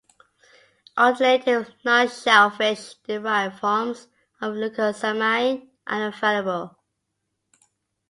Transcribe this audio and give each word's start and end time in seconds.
Alternative, 0.97 1.69
non-shellfish-derived 1.85 3.59
forms 3.59 4.07
of 4.41 4.53
glucosamine 4.55 5.69
are 5.85 6.07
available. 6.07 6.75